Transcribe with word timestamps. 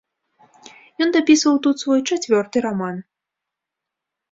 Ён 1.05 1.09
дапісваў 1.17 1.61
тут 1.67 1.75
свой 1.85 2.01
чацвёрты 2.09 2.57
раман. 2.69 2.95